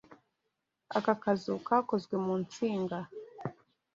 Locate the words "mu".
2.25-2.33